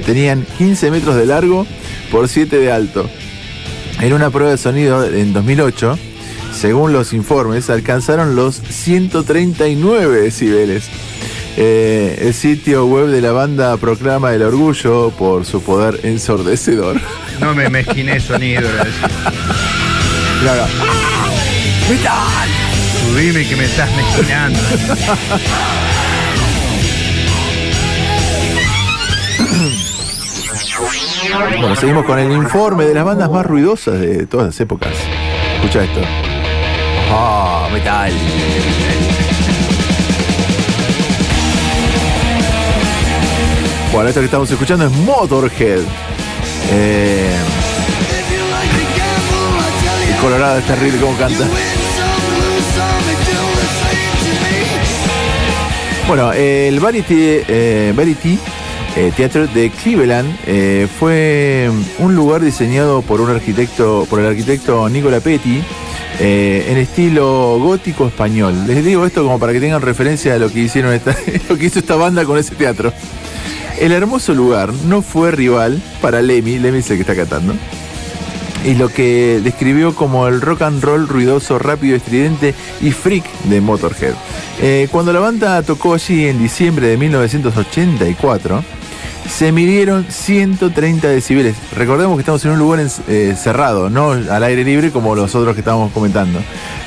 tenían 0.04 0.44
15 0.58 0.90
metros 0.90 1.16
de 1.16 1.26
largo 1.26 1.66
por 2.10 2.28
7 2.28 2.58
de 2.58 2.72
alto. 2.72 3.08
En 4.00 4.12
una 4.12 4.28
prueba 4.30 4.50
de 4.50 4.58
sonido 4.58 5.04
en 5.06 5.32
2008, 5.32 5.98
según 6.56 6.92
los 6.92 7.12
informes, 7.12 7.70
alcanzaron 7.70 8.34
los 8.34 8.56
139 8.56 10.22
decibeles. 10.22 10.88
Eh, 11.58 12.18
el 12.22 12.34
sitio 12.34 12.86
web 12.86 13.06
de 13.06 13.20
la 13.20 13.32
banda 13.32 13.76
proclama 13.76 14.32
el 14.32 14.42
orgullo 14.42 15.10
por 15.10 15.44
su 15.44 15.62
poder 15.62 16.00
ensordecedor. 16.02 17.00
No 17.40 17.54
me 17.54 17.68
mezquiné 17.68 18.18
sonido. 18.18 18.66
Claro. 20.40 20.66
Tú 21.86 23.14
dime 23.18 23.46
que 23.46 23.56
me 23.56 23.64
estás 23.66 23.90
mezquinando. 23.94 24.58
Bueno, 31.60 31.76
seguimos 31.76 32.06
con 32.06 32.18
el 32.18 32.32
informe 32.32 32.86
de 32.86 32.94
las 32.94 33.04
bandas 33.04 33.30
más 33.30 33.44
ruidosas 33.44 34.00
de 34.00 34.26
todas 34.26 34.46
las 34.46 34.60
épocas. 34.60 34.94
Escucha 35.56 35.84
esto. 35.84 36.25
Ajá, 37.10 37.68
metal. 37.72 38.12
Bueno, 43.92 44.08
esto 44.08 44.20
que 44.20 44.26
estamos 44.26 44.50
escuchando 44.50 44.86
es 44.86 44.92
Motorhead. 44.92 45.80
Eh, 46.72 47.36
Colorado 50.20 50.58
es 50.58 50.66
terrible 50.66 50.98
como 50.98 51.16
canta. 51.16 51.46
Bueno, 56.08 56.32
el 56.32 56.78
Vanity, 56.78 57.14
eh, 57.48 57.92
Vanity 57.96 58.38
eh, 58.96 59.12
Theater 59.14 59.48
de 59.50 59.70
Cleveland 59.70 60.38
eh, 60.46 60.88
fue 60.98 61.70
un 61.98 62.14
lugar 62.14 62.40
diseñado 62.40 63.02
por 63.02 63.20
un 63.20 63.28
arquitecto, 63.28 64.06
por 64.08 64.20
el 64.20 64.26
arquitecto 64.26 64.88
Nicola 64.88 65.20
Petty, 65.20 65.62
eh, 66.18 66.66
en 66.68 66.78
estilo 66.78 67.58
gótico 67.58 68.06
español. 68.06 68.66
Les 68.66 68.84
digo 68.84 69.04
esto 69.04 69.22
como 69.22 69.38
para 69.38 69.52
que 69.52 69.60
tengan 69.60 69.82
referencia 69.82 70.34
a 70.34 70.38
lo 70.38 70.50
que 70.50 70.60
hicieron 70.60 70.92
esta, 70.94 71.16
lo 71.48 71.58
que 71.58 71.66
hizo 71.66 71.78
esta 71.78 71.96
banda 71.96 72.24
con 72.24 72.38
ese 72.38 72.54
teatro. 72.54 72.92
El 73.78 73.92
hermoso 73.92 74.34
lugar 74.34 74.72
no 74.86 75.02
fue 75.02 75.30
rival 75.30 75.82
para 76.00 76.22
Lemmy, 76.22 76.58
Lemmy 76.58 76.78
es 76.78 76.90
el 76.90 76.96
que 76.96 77.02
está 77.02 77.14
cantando, 77.14 77.54
y 78.64 78.74
lo 78.74 78.88
que 78.88 79.40
describió 79.44 79.94
como 79.94 80.26
el 80.28 80.40
rock 80.40 80.62
and 80.62 80.82
roll 80.82 81.06
ruidoso, 81.06 81.58
rápido, 81.58 81.94
estridente 81.94 82.54
y 82.80 82.90
freak 82.90 83.24
de 83.44 83.60
Motorhead. 83.60 84.14
Eh, 84.62 84.88
cuando 84.90 85.12
la 85.12 85.20
banda 85.20 85.62
tocó 85.62 85.92
allí 85.92 86.26
en 86.26 86.38
diciembre 86.38 86.88
de 86.88 86.96
1984, 86.96 88.64
se 89.28 89.52
midieron 89.52 90.06
130 90.08 91.08
decibeles. 91.08 91.56
Recordemos 91.76 92.16
que 92.16 92.20
estamos 92.20 92.44
en 92.44 92.52
un 92.52 92.58
lugar 92.58 92.80
en- 92.80 92.90
eh, 93.08 93.34
cerrado, 93.40 93.90
no 93.90 94.12
al 94.12 94.42
aire 94.44 94.64
libre 94.64 94.90
como 94.90 95.14
los 95.14 95.34
otros 95.34 95.54
que 95.54 95.60
estábamos 95.60 95.92
comentando. 95.92 96.40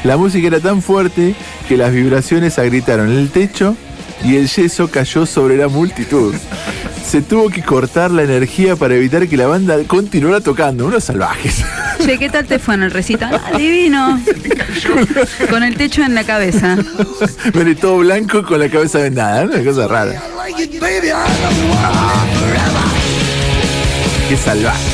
La 0.03 0.17
música 0.17 0.48
era 0.48 0.60
tan 0.60 0.81
fuerte 0.81 1.36
que 1.67 1.77
las 1.77 1.91
vibraciones 1.91 2.58
agritaron 2.60 3.10
el 3.12 3.29
techo 3.29 3.75
y 4.24 4.36
el 4.36 4.48
yeso 4.48 4.89
cayó 4.89 5.25
sobre 5.25 5.58
la 5.58 5.67
multitud. 5.67 6.34
Se 7.05 7.22
tuvo 7.22 7.50
que 7.50 7.63
cortar 7.63 8.12
la 8.12 8.24
energía 8.24 8.75
para 8.75 8.93
evitar 8.96 9.27
que 9.27 9.36
la 9.38 9.48
banda 9.48 9.77
continuara 9.88 10.41
tocando. 10.41 10.86
Unos 10.86 11.03
salvajes. 11.05 11.63
Che, 12.03 12.17
¿qué 12.19 12.29
tal 12.29 12.46
te 12.46 12.60
fue 12.60 12.75
en 12.75 12.84
el 12.84 12.91
recital? 12.91 13.41
Ah, 13.51 13.58
divino. 13.58 14.19
Con 15.50 15.63
el 15.63 15.75
techo 15.75 16.03
en 16.03 16.13
la 16.15 16.24
cabeza. 16.24 16.77
Vale, 17.53 17.75
todo 17.75 17.98
blanco 17.98 18.43
con 18.43 18.60
la 18.60 18.69
cabeza 18.69 19.00
vendada. 19.00 19.43
Una 19.43 19.63
cosa 19.63 19.88
rara. 19.88 20.22
Qué 24.27 24.38
salvaje. 24.38 24.89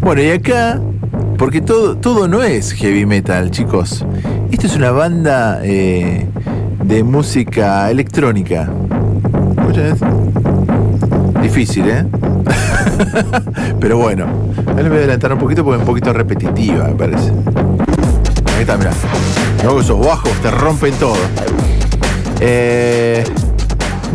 Bueno, 0.00 0.22
y 0.22 0.30
acá, 0.30 0.80
porque 1.36 1.60
todo, 1.60 1.96
todo 1.96 2.28
no 2.28 2.42
es 2.42 2.72
heavy 2.72 3.04
metal, 3.04 3.50
chicos. 3.50 4.04
Esto 4.50 4.66
es 4.66 4.76
una 4.76 4.90
banda 4.92 5.60
eh, 5.62 6.26
de 6.84 7.02
música 7.02 7.90
electrónica. 7.90 8.68
Difícil, 11.42 11.88
¿eh? 11.88 12.06
Pero 13.80 13.98
bueno, 13.98 14.26
ahora 14.68 14.82
le 14.82 14.88
voy 14.88 14.98
a 14.98 15.00
adelantar 15.00 15.32
un 15.32 15.38
poquito 15.38 15.64
porque 15.64 15.76
es 15.76 15.80
un 15.80 15.86
poquito 15.86 16.12
repetitiva, 16.12 16.88
me 16.88 16.94
parece. 16.94 17.30
Ahí 18.56 18.60
está, 18.62 18.76
mirá. 18.76 18.90
Luego 19.62 19.80
esos 19.80 19.98
bajos 20.00 20.32
te 20.42 20.50
rompen 20.50 20.94
todo. 20.94 21.16
Eh, 22.40 23.22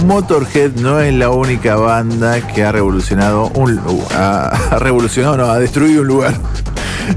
Motorhead 0.06 0.72
no 0.76 1.00
es 1.00 1.14
la 1.14 1.30
única 1.30 1.76
banda 1.76 2.46
que 2.48 2.64
ha 2.64 2.72
revolucionado 2.72 3.52
un 3.56 3.80
ha, 4.16 4.78
revolucionado, 4.80 5.38
no, 5.38 5.46
ha 5.46 5.60
destruido 5.60 6.02
un 6.02 6.08
lugar. 6.08 6.34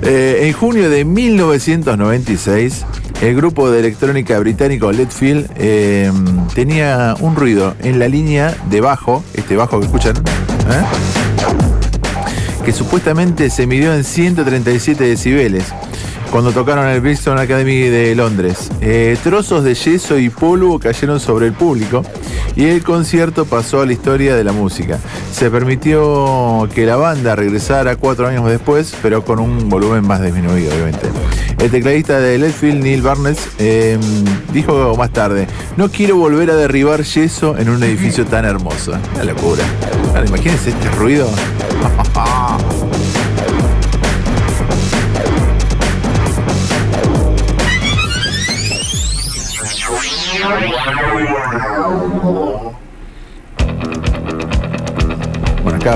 Eh, 0.02 0.40
en 0.42 0.52
junio 0.52 0.90
de 0.90 1.04
1996, 1.06 2.84
el 3.22 3.34
grupo 3.34 3.70
de 3.70 3.80
electrónica 3.80 4.38
británico 4.38 4.92
Letfield 4.92 5.50
eh, 5.56 6.12
tenía 6.54 7.16
un 7.20 7.34
ruido 7.34 7.74
en 7.82 7.98
la 7.98 8.08
línea 8.08 8.54
de 8.68 8.82
bajo, 8.82 9.24
este 9.32 9.56
bajo 9.56 9.80
que 9.80 9.86
escuchan, 9.86 10.14
que 12.64 12.72
supuestamente 12.72 13.48
se 13.48 13.66
midió 13.66 13.94
en 13.94 14.04
137 14.04 15.02
decibeles 15.02 15.72
cuando 16.30 16.52
tocaron 16.52 16.86
el 16.86 17.00
Brixton 17.00 17.38
Academy 17.38 17.80
de 17.82 18.14
Londres. 18.14 18.70
Eh, 18.80 19.16
trozos 19.22 19.64
de 19.64 19.74
yeso 19.74 20.18
y 20.18 20.30
polvo 20.30 20.78
cayeron 20.78 21.20
sobre 21.20 21.46
el 21.46 21.52
público 21.52 22.02
y 22.56 22.66
el 22.66 22.82
concierto 22.82 23.44
pasó 23.44 23.82
a 23.82 23.86
la 23.86 23.92
historia 23.92 24.34
de 24.34 24.44
la 24.44 24.52
música. 24.52 24.98
Se 25.32 25.50
permitió 25.50 26.68
que 26.74 26.86
la 26.86 26.96
banda 26.96 27.36
regresara 27.36 27.96
cuatro 27.96 28.26
años 28.26 28.46
después, 28.46 28.94
pero 29.02 29.24
con 29.24 29.38
un 29.38 29.68
volumen 29.68 30.06
más 30.06 30.22
disminuido, 30.22 30.72
obviamente. 30.72 31.08
El 31.58 31.70
tecladista 31.70 32.20
de 32.20 32.38
Letfield, 32.38 32.82
Neil 32.82 33.02
Barnes, 33.02 33.48
eh, 33.58 33.98
dijo 34.52 34.94
más 34.96 35.12
tarde, 35.12 35.46
no 35.76 35.90
quiero 35.90 36.16
volver 36.16 36.50
a 36.50 36.56
derribar 36.56 37.02
yeso 37.02 37.56
en 37.58 37.68
un 37.68 37.82
edificio 37.82 38.26
tan 38.26 38.44
hermoso. 38.44 38.92
Una 39.14 39.24
locura. 39.24 39.64
Imagínense 40.26 40.70
este 40.70 40.90
ruido. 40.92 41.28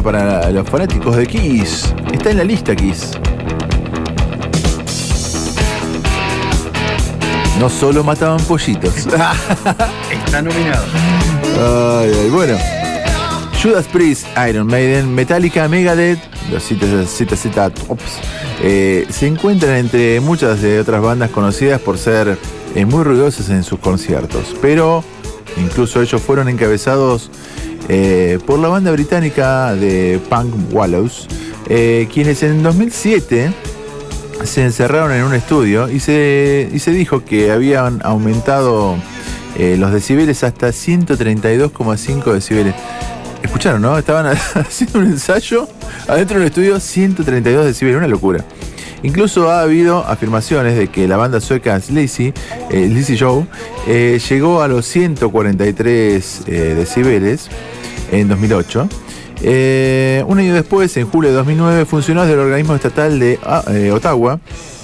Para 0.00 0.50
los 0.50 0.68
fanáticos 0.68 1.16
de 1.16 1.26
Kiss. 1.26 1.94
Está 2.12 2.30
en 2.30 2.38
la 2.38 2.44
lista 2.44 2.74
Kiss. 2.74 3.10
No 7.60 7.68
solo 7.68 8.02
mataban 8.02 8.42
pollitos. 8.44 8.96
Está 10.10 10.40
nominado. 10.40 10.84
Ay, 12.00 12.10
ay, 12.22 12.30
bueno. 12.30 12.56
Judas 13.62 13.86
Priest, 13.92 14.26
Iron 14.48 14.66
Maiden, 14.66 15.14
Metallica, 15.14 15.68
Megadeth, 15.68 16.18
los 16.50 16.64
ZZ 16.64 17.52
Tops, 17.52 18.18
eh, 18.62 19.06
se 19.10 19.26
encuentran 19.26 19.76
entre 19.76 20.20
muchas 20.20 20.62
de 20.62 20.80
otras 20.80 21.02
bandas 21.02 21.30
conocidas 21.30 21.80
por 21.80 21.98
ser 21.98 22.38
eh, 22.74 22.86
muy 22.86 23.04
ruidosas 23.04 23.50
en 23.50 23.62
sus 23.62 23.78
conciertos, 23.78 24.56
pero 24.62 25.04
incluso 25.58 26.00
ellos 26.00 26.20
fueron 26.22 26.48
encabezados 26.48 27.30
eh, 27.88 28.38
por 28.46 28.58
la 28.58 28.68
banda 28.68 28.90
británica 28.92 29.74
de 29.74 30.20
punk 30.28 30.72
Wallows, 30.72 31.26
eh, 31.68 32.08
quienes 32.12 32.42
en 32.42 32.62
2007 32.62 33.52
se 34.44 34.62
encerraron 34.62 35.12
en 35.12 35.24
un 35.24 35.34
estudio 35.34 35.88
y 35.88 36.00
se, 36.00 36.68
y 36.72 36.78
se 36.78 36.90
dijo 36.90 37.24
que 37.24 37.52
habían 37.52 38.00
aumentado 38.04 38.96
eh, 39.56 39.76
los 39.78 39.92
decibeles 39.92 40.42
hasta 40.44 40.68
132,5 40.68 42.32
decibeles. 42.32 42.74
Escucharon, 43.42 43.82
¿no? 43.82 43.98
Estaban 43.98 44.26
haciendo 44.54 45.00
un 45.00 45.06
ensayo 45.06 45.68
adentro 46.08 46.36
de 46.38 46.42
un 46.42 46.46
estudio 46.48 46.80
132 46.80 47.66
decibeles, 47.66 47.98
una 47.98 48.08
locura. 48.08 48.44
Incluso 49.02 49.50
ha 49.50 49.62
habido 49.62 50.06
afirmaciones 50.06 50.76
de 50.76 50.88
que 50.88 51.08
la 51.08 51.16
banda 51.16 51.40
sueca 51.40 51.78
Sleazy, 51.80 52.32
eh, 52.70 52.88
Sleazy 52.88 53.18
Joe, 53.18 53.46
eh, 53.86 54.20
llegó 54.28 54.62
a 54.62 54.68
los 54.68 54.86
143 54.86 56.42
eh, 56.46 56.52
decibeles 56.76 57.48
en 58.12 58.28
2008. 58.28 58.88
Eh, 59.44 60.24
un 60.28 60.38
año 60.38 60.54
después, 60.54 60.96
en 60.96 61.08
julio 61.08 61.30
de 61.30 61.36
2009, 61.36 61.84
funcionarios 61.84 62.30
del 62.30 62.46
organismo 62.46 62.76
estatal 62.76 63.18
de 63.18 63.40
ah, 63.42 63.64
Ottawa, 63.92 64.38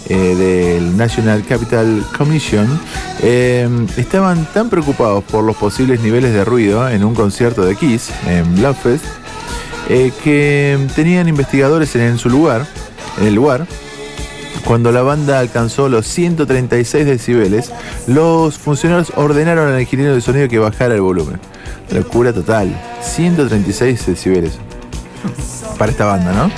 eh, 0.08 0.34
del 0.34 0.96
National 0.96 1.44
Capital 1.44 2.04
Commission, 2.16 2.66
estaban 3.96 4.46
tan 4.52 4.68
preocupados 4.68 5.22
por 5.25 5.44
los 5.44 5.56
posibles 5.56 6.00
niveles 6.00 6.32
de 6.32 6.44
ruido 6.44 6.88
en 6.88 7.04
un 7.04 7.14
concierto 7.14 7.64
de 7.64 7.76
Kiss 7.76 8.10
en 8.26 8.56
Bloodfest 8.56 9.04
que 9.87 10.78
tenían 10.94 11.28
investigadores 11.28 11.94
en, 11.96 12.02
en 12.02 12.18
su 12.18 12.28
lugar, 12.28 12.66
en 13.20 13.26
el 13.26 13.34
lugar, 13.34 13.66
cuando 14.68 14.92
la 14.92 15.00
banda 15.00 15.38
alcanzó 15.38 15.88
los 15.88 16.06
136 16.06 17.06
decibeles, 17.06 17.72
los 18.06 18.58
funcionarios 18.58 19.10
ordenaron 19.16 19.72
al 19.72 19.80
ingeniero 19.80 20.14
de 20.14 20.20
sonido 20.20 20.46
que 20.46 20.58
bajara 20.58 20.94
el 20.94 21.00
volumen. 21.00 21.40
Locura 21.90 22.34
total. 22.34 22.78
136 23.00 24.04
decibeles. 24.04 24.58
Para 25.78 25.90
esta 25.90 26.04
banda, 26.04 26.34
¿no? 26.34 26.50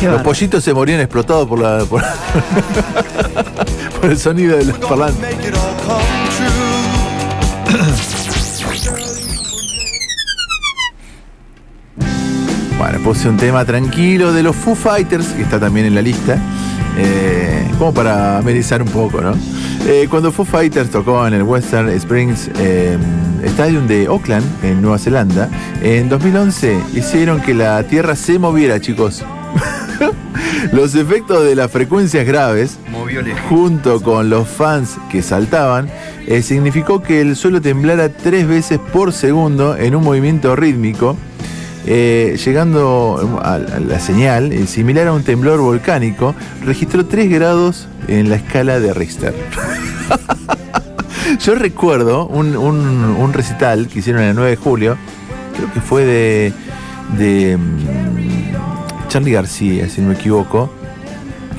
Qué 0.00 0.06
Los 0.06 0.22
pollitos 0.22 0.64
se 0.64 0.72
morían 0.72 1.00
explotados 1.00 1.46
por 1.46 1.58
la 1.58 1.84
por, 1.84 2.02
por 4.00 4.10
el 4.10 4.18
sonido 4.18 4.56
de 4.56 4.64
los 4.64 4.78
parlantes. 4.78 5.36
Bueno, 12.78 12.98
puse 13.04 13.28
un 13.28 13.36
tema 13.36 13.66
tranquilo 13.66 14.32
de 14.32 14.42
los 14.42 14.56
Foo 14.56 14.74
Fighters, 14.74 15.26
que 15.34 15.42
está 15.42 15.60
también 15.60 15.84
en 15.84 15.94
la 15.94 16.00
lista, 16.00 16.38
eh, 16.98 17.70
como 17.78 17.94
para 17.94 18.38
amenizar 18.38 18.82
un 18.82 18.88
poco, 18.88 19.20
¿no? 19.20 19.32
Eh, 19.86 20.06
cuando 20.10 20.32
Foo 20.32 20.44
Fighters 20.44 20.90
tocó 20.90 21.26
en 21.26 21.34
el 21.34 21.42
Western 21.42 21.88
Springs 21.90 22.50
eh, 22.58 22.98
Stadium 23.44 23.86
de 23.86 24.06
Auckland, 24.06 24.44
en 24.62 24.82
Nueva 24.82 24.98
Zelanda, 24.98 25.48
en 25.82 26.08
2011 26.08 26.78
hicieron 26.94 27.40
que 27.40 27.54
la 27.54 27.82
tierra 27.84 28.16
se 28.16 28.38
moviera, 28.38 28.80
chicos. 28.80 29.24
Los 30.72 30.94
efectos 30.94 31.44
de 31.44 31.54
las 31.54 31.70
frecuencias 31.70 32.26
graves 32.26 32.78
junto 33.48 34.02
con 34.02 34.28
los 34.28 34.48
fans 34.48 34.96
que 35.10 35.22
saltaban, 35.22 35.88
eh, 36.26 36.42
significó 36.42 37.02
que 37.02 37.20
el 37.20 37.36
suelo 37.36 37.60
temblara 37.60 38.10
tres 38.10 38.46
veces 38.46 38.78
por 38.92 39.12
segundo 39.12 39.76
en 39.76 39.94
un 39.94 40.04
movimiento 40.04 40.54
rítmico, 40.56 41.16
eh, 41.90 42.36
llegando 42.44 43.40
a, 43.42 43.54
a 43.54 43.58
la 43.80 43.98
señal, 43.98 44.52
eh, 44.52 44.66
similar 44.66 45.08
a 45.08 45.12
un 45.14 45.22
temblor 45.24 45.58
volcánico, 45.60 46.34
registró 46.64 47.06
3 47.06 47.30
grados 47.30 47.88
en 48.08 48.28
la 48.28 48.36
escala 48.36 48.78
de 48.78 48.92
Richter. 48.92 49.34
Yo 51.40 51.54
recuerdo 51.54 52.26
un, 52.26 52.56
un- 52.56 53.16
un 53.18 53.32
recital 53.32 53.88
que 53.88 54.00
hicieron 54.00 54.22
el 54.22 54.34
9 54.34 54.50
de 54.50 54.56
julio, 54.56 54.96
creo 55.56 55.72
que 55.72 55.80
fue 55.80 56.04
de, 56.04 56.52
de 57.16 57.56
mm, 57.56 59.08
Charlie 59.08 59.32
García, 59.32 59.88
si 59.88 60.00
no 60.00 60.08
me 60.08 60.14
equivoco. 60.14 60.70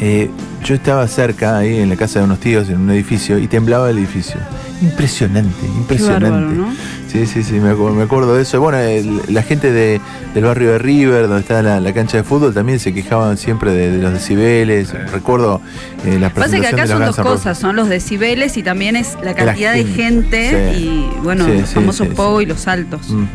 Eh, 0.01 0.29
yo 0.63 0.75
estaba 0.75 1.05
cerca, 1.07 1.57
ahí 1.57 1.77
en 1.79 1.89
la 1.89 1.95
casa 1.97 2.19
de 2.19 2.25
unos 2.25 2.39
tíos, 2.39 2.69
en 2.69 2.77
un 2.79 2.91
edificio, 2.91 3.37
y 3.37 3.47
temblaba 3.47 3.89
el 3.89 3.97
edificio. 3.97 4.37
Impresionante, 4.81 5.65
impresionante. 5.65 6.29
bárbaro, 6.29 6.51
¿no? 6.51 6.73
Sí, 7.11 7.25
sí, 7.25 7.43
sí, 7.43 7.53
me, 7.55 7.73
me 7.73 8.03
acuerdo 8.03 8.35
de 8.35 8.43
eso. 8.43 8.61
Bueno, 8.61 8.77
el- 8.77 9.21
la 9.27 9.41
gente 9.43 9.71
de- 9.73 9.99
del 10.33 10.43
barrio 10.45 10.71
de 10.71 10.77
River, 10.77 11.23
donde 11.27 11.41
está 11.41 11.61
la, 11.61 11.79
la 11.81 11.93
cancha 11.93 12.15
de 12.17 12.23
fútbol, 12.23 12.53
también 12.53 12.79
se 12.79 12.93
quejaban 12.93 13.37
siempre 13.37 13.71
de, 13.73 13.91
de 13.91 14.01
los 14.01 14.13
decibeles. 14.13 14.93
Recuerdo 15.11 15.59
eh, 16.05 16.17
las 16.19 16.31
Pasa 16.31 16.59
que 16.61 16.67
acá 16.67 16.87
son 16.87 17.03
dos 17.03 17.17
cosas, 17.17 17.57
son 17.57 17.75
los 17.75 17.89
decibeles 17.89 18.55
y 18.57 18.63
también 18.63 18.95
es 18.95 19.17
la 19.23 19.33
cantidad 19.33 19.73
de 19.73 19.83
gente, 19.83 20.49
gente 20.49 20.75
sí. 20.75 20.83
y 21.15 21.19
bueno, 21.23 21.45
Sí, 21.45 21.57
los 21.59 21.69
famosos 21.71 22.07
sí, 22.07 22.13
pogo 22.15 22.37
sí. 22.39 22.43
y 22.43 22.47
los 22.47 22.61
saltos. 22.61 23.09
Ujú. 23.09 23.25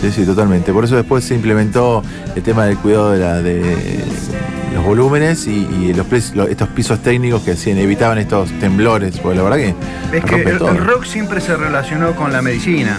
Sí, 0.00 0.10
sí, 0.12 0.24
totalmente. 0.24 0.72
Por 0.72 0.84
eso 0.84 0.94
después 0.96 1.24
se 1.24 1.34
implementó 1.34 2.02
el 2.36 2.42
tema 2.42 2.64
del 2.66 2.78
cuidado 2.78 3.10
de, 3.10 3.18
la, 3.18 3.42
de 3.42 3.60
los 4.78 4.86
volúmenes 4.86 5.46
y, 5.48 5.92
los, 5.92 6.06
estos 6.48 6.68
pisos 6.68 7.02
técnicos 7.02 7.42
que 7.42 7.50
hacían, 7.52 7.78
evitaban 7.78 8.18
estos 8.18 8.48
temblores, 8.60 9.18
porque 9.18 9.36
la 9.38 9.42
verdad 9.42 9.56
que 9.56 9.74
Es 10.16 10.24
que 10.24 10.36
el, 10.42 10.58
todo. 10.58 10.70
el 10.70 10.78
rock 10.78 11.04
siempre 11.04 11.40
se 11.40 11.56
relacionó 11.56 12.12
con 12.14 12.32
la 12.32 12.42
medicina. 12.42 12.96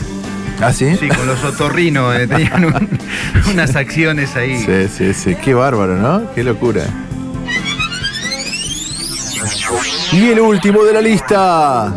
¿Ah, 0.62 0.74
sí? 0.74 0.98
Sí, 1.00 1.08
con 1.08 1.26
los 1.26 1.42
otorrinos. 1.46 2.14
eh, 2.18 2.28
tenían 2.28 2.66
un- 2.66 2.90
unas 3.54 3.78
acciones 3.78 4.36
ahí. 4.36 4.58
Sí, 4.60 4.88
sí, 4.94 5.14
sí. 5.14 5.36
Qué 5.36 5.54
bárbaro, 5.54 5.96
¿no? 5.96 6.24
Qué 6.36 6.44
locura. 6.44 6.84
Y 10.12 10.26
el 10.32 10.40
último 10.42 10.84
de 10.84 10.94
la 10.94 11.02
lista. 11.02 11.94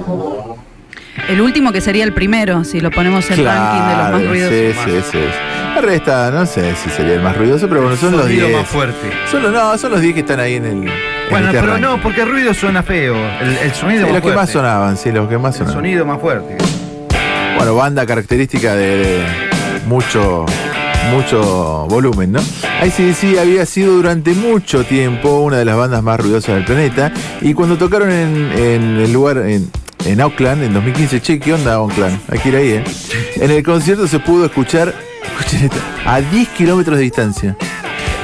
El 1.29 1.41
último 1.41 1.73
que 1.73 1.81
sería 1.81 2.05
el 2.05 2.13
primero, 2.13 2.63
si 2.63 2.81
lo 2.81 2.91
ponemos 2.93 3.29
en 3.31 3.41
el 3.41 3.45
ranking 3.47 3.89
de 3.89 3.97
los 3.97 4.13
más 4.13 4.29
ruidosos. 4.29 4.85
Sí, 4.85 4.91
sí, 4.93 5.05
sí. 5.11 5.19
Resta, 5.81 6.31
no 6.31 6.47
sé 6.47 6.75
si 6.77 6.91
sería 6.91 7.15
el 7.15 7.23
más 7.23 7.37
ruidoso, 7.37 7.69
pero 7.69 7.83
bueno, 7.83 7.97
son 7.97 8.13
los 8.13 8.23
Sonido 8.23 8.47
10. 8.49 8.59
más 8.59 8.69
fuerte. 8.69 9.11
Son 9.31 9.43
los, 9.43 9.53
no, 9.53 9.77
son 9.79 9.91
los 9.93 10.01
10 10.01 10.15
que 10.15 10.21
están 10.21 10.39
ahí 10.41 10.55
en 10.55 10.65
el. 10.65 10.73
en 10.73 10.91
Bueno, 11.31 11.47
este 11.49 11.61
pero 11.61 11.73
ranking. 11.73 11.83
no, 11.89 12.03
porque 12.03 12.23
el 12.23 12.31
ruido 12.31 12.55
suena 12.55 12.83
feo. 12.83 13.15
El, 13.41 13.57
el 13.57 13.73
sonido 13.73 14.01
Sí, 14.01 14.05
más 14.05 14.13
los 14.13 14.17
que 14.17 14.23
fuerte. 14.23 14.37
más 14.37 14.51
sonaban, 14.51 14.97
sí, 14.97 15.11
los 15.11 15.29
que 15.29 15.39
más 15.39 15.55
El 15.55 15.59
sonaban. 15.61 15.75
sonido 15.75 16.05
más 16.07 16.21
fuerte. 16.21 16.57
Bueno, 17.57 17.75
banda 17.75 18.07
característica 18.07 18.75
de, 18.75 18.97
de 18.99 19.25
mucho, 19.87 20.47
mucho 21.11 21.87
volumen, 21.89 22.33
¿no? 22.33 22.41
ICDC 22.85 23.39
había 23.41 23.67
sido 23.67 23.95
durante 23.95 24.33
mucho 24.33 24.85
tiempo 24.85 25.41
una 25.41 25.59
de 25.59 25.65
las 25.65 25.77
bandas 25.77 26.03
más 26.03 26.19
ruidosas 26.21 26.55
del 26.57 26.65
planeta 26.65 27.13
y 27.41 27.55
cuando 27.55 27.77
tocaron 27.77 28.11
en, 28.11 28.53
en 28.57 28.83
el 29.01 29.13
lugar, 29.13 29.39
en, 29.39 29.71
en 30.05 30.21
Auckland, 30.21 30.63
en 30.65 30.75
2015, 30.75 31.21
che, 31.21 31.39
¿qué 31.41 31.55
onda 31.55 31.75
Auckland? 31.75 32.19
Hay 32.31 32.39
que 32.39 32.49
ir 32.49 32.57
ahí, 32.57 32.69
¿eh? 32.73 32.85
En 33.37 33.51
el 33.51 33.63
concierto 33.63 34.07
se 34.09 34.19
pudo 34.19 34.47
escuchar, 34.47 34.93
escuchen 35.39 35.65
esto, 35.65 35.79
a 36.07 36.21
10 36.21 36.49
kilómetros 36.51 36.97
de 36.99 37.03
distancia. 37.05 37.57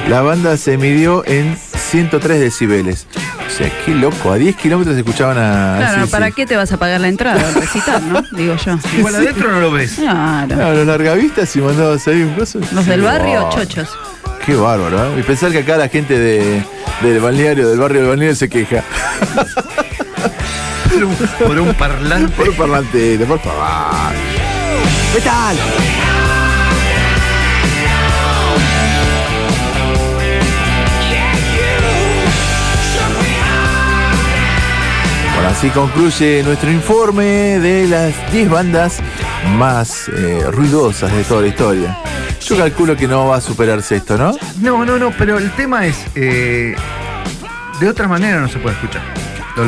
La 0.07 0.21
banda 0.21 0.57
se 0.57 0.77
midió 0.77 1.23
en 1.25 1.55
103 1.57 2.39
decibeles. 2.39 3.07
O 3.47 3.51
sea, 3.51 3.69
qué 3.85 3.93
loco, 3.93 4.31
a 4.31 4.35
10 4.37 4.55
kilómetros 4.55 4.95
se 4.95 5.01
escuchaban 5.01 5.37
a... 5.37 5.75
Claro, 5.77 6.05
sí, 6.05 6.11
¿para 6.11 6.27
sí. 6.27 6.33
qué 6.35 6.45
te 6.45 6.55
vas 6.55 6.71
a 6.71 6.77
pagar 6.77 7.01
la 7.01 7.07
entrada 7.09 7.45
al 7.47 7.53
recital, 7.55 8.01
no? 8.11 8.21
Digo 8.37 8.55
yo. 8.55 8.77
Igual 8.97 9.15
adentro 9.15 9.51
no 9.51 9.59
lo 9.59 9.71
ves. 9.71 9.93
Claro. 9.95 10.55
Claro, 10.55 10.75
los 10.75 10.87
largavistas 10.87 11.55
y 11.55 11.59
mandabas 11.61 12.07
ahí 12.07 12.21
un 12.21 12.33
coso. 12.35 12.59
Los 12.71 12.85
del 12.85 13.01
Qué 13.01 13.05
barrio, 13.05 13.33
bárbaro. 13.43 13.49
chochos. 13.57 13.89
Qué 14.45 14.55
bárbaro, 14.55 15.15
¿eh? 15.15 15.19
Y 15.19 15.23
pensar 15.23 15.51
que 15.51 15.59
acá 15.59 15.77
la 15.77 15.89
gente 15.89 16.17
de, 16.17 16.63
del 17.01 17.19
balneario, 17.19 17.67
del 17.69 17.79
barrio 17.79 18.01
del 18.01 18.09
balneario 18.09 18.35
se 18.35 18.49
queja. 18.49 18.83
Por 20.89 21.03
un, 21.03 21.15
por 21.15 21.59
un 21.59 21.73
parlante. 21.75 22.33
Por 22.35 22.49
un 22.49 22.55
parlantito, 22.55 23.25
por 23.25 23.39
favor. 23.39 24.13
Metal. 25.13 25.57
Así 35.59 35.69
concluye 35.71 36.41
nuestro 36.43 36.71
informe 36.71 37.59
de 37.59 37.85
las 37.87 38.13
10 38.31 38.49
bandas 38.49 38.99
más 39.57 40.07
eh, 40.15 40.43
ruidosas 40.51 41.11
de 41.13 41.23
toda 41.25 41.41
la 41.41 41.47
historia. 41.47 41.97
Yo 42.45 42.57
calculo 42.57 42.95
que 42.95 43.07
no 43.09 43.27
va 43.27 43.37
a 43.37 43.41
superarse 43.41 43.97
esto, 43.97 44.17
¿no? 44.17 44.31
No, 44.61 44.85
no, 44.85 44.97
no, 44.97 45.11
pero 45.17 45.37
el 45.37 45.51
tema 45.51 45.85
es. 45.85 45.97
eh, 46.15 46.75
de 47.81 47.89
otra 47.89 48.07
manera 48.07 48.39
no 48.39 48.47
se 48.47 48.57
puede 48.59 48.75
escuchar. 48.75 49.01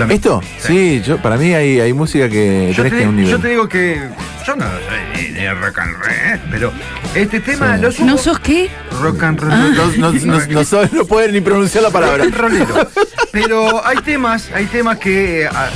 ¿Esto? 0.10 0.41
Sí, 0.60 1.01
yo, 1.06 1.17
para 1.21 1.36
mí 1.36 1.54
hay, 1.54 1.82
hay 1.82 1.91
música 1.91 2.30
que 2.30 2.71
Yo 2.73 2.84
tenés 2.84 2.91
te, 2.93 2.99
que 3.04 3.08
un 3.10 3.15
nivel. 3.17 3.32
yo 3.32 3.39
te 3.39 3.47
digo 3.49 3.67
que. 3.67 3.99
Yo 4.45 4.56
no 4.56 4.65
soy 4.65 5.23
ni 5.23 5.30
de 5.32 5.54
rock 5.54 5.80
and 5.80 5.93
roll, 5.97 6.10
¿eh? 6.12 6.39
pero 6.49 6.71
este 7.13 7.39
tema 7.39 7.77
lo 7.77 7.89
¿No 7.99 8.17
sos 8.17 8.39
qué? 8.39 8.71
rock 9.01 9.21
and 9.23 9.39
roll. 9.39 9.49
No, 9.49 9.69
no, 9.97 10.12
no, 10.13 10.39
no 10.47 10.63
sabe- 10.63 10.89
no 10.93 11.06
puede 11.06 11.32
ni 11.32 11.41
pronunciar 11.41 11.84
la 11.84 11.91
palabra. 11.91 12.23
Rock 12.23 12.34
and 12.34 12.41
rollero. 12.41 12.89
Pero 13.32 13.86
hay 13.86 13.97
temas, 13.97 14.49
hay 14.54 14.65
temas 14.65 14.97
que 14.97 15.47
a- 15.47 15.69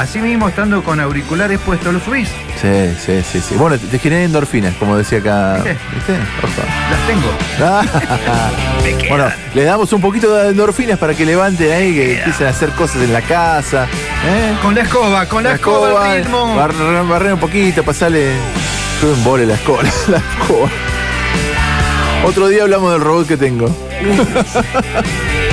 así 0.00 0.20
mismo 0.20 0.48
estando 0.48 0.82
con 0.84 1.00
auriculares 1.00 1.58
puestos 1.60 1.92
lo 1.92 1.98
subís. 2.00 2.28
Sí, 2.62 2.94
sí, 3.04 3.22
sí, 3.28 3.40
sí. 3.40 3.54
Bueno, 3.56 3.76
te, 3.78 3.86
te 3.86 3.98
generé 3.98 4.24
endorfinas, 4.24 4.74
como 4.76 4.96
decía 4.96 5.18
acá. 5.18 5.54
¿Viste? 5.56 5.76
¿Viste? 5.94 6.12
Ojo. 6.42 6.62
Las 6.90 7.06
tengo. 7.06 7.32
bueno, 9.08 9.30
le 9.54 9.64
damos 9.64 9.92
un 9.92 10.00
poquito 10.00 10.34
de 10.36 10.50
endorfinas 10.50 10.98
para 10.98 11.14
que 11.14 11.24
levanten 11.26 11.72
ahí, 11.72 11.92
que 11.94 12.18
empiecen 12.18 12.46
a 12.46 12.50
hacer 12.50 12.70
cosas 12.70 13.02
en 13.02 13.12
la 13.12 13.22
casa. 13.22 13.86
¿Eh? 14.26 14.56
Con 14.62 14.74
la 14.74 14.82
escoba, 14.82 15.26
con 15.26 15.42
la, 15.42 15.54
escoba, 15.54 16.14
el 16.16 16.24
ritmo. 16.24 16.54
barrer, 16.54 17.04
barrer 17.04 17.34
un 17.34 17.40
poquito, 17.40 17.82
pasarle. 17.82 18.32
Todo 19.00 19.14
en 19.14 19.24
vole 19.24 19.46
la 19.46 19.54
escoba. 19.54 19.82
La 20.08 20.18
escoba. 20.18 20.68
Otro 22.24 22.48
día 22.48 22.64
hablamos 22.64 22.92
del 22.92 23.00
robot 23.00 23.26
que 23.26 23.36
tengo. 23.38 23.66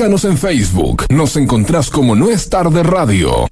Búscanos 0.00 0.24
en 0.24 0.38
Facebook. 0.38 1.04
Nos 1.10 1.36
encontrás 1.36 1.90
como 1.90 2.16
No 2.16 2.30
es 2.30 2.48
tarde 2.48 2.82
radio. 2.82 3.50